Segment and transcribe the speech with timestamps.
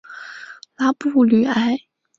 [0.77, 1.77] 拉布吕埃。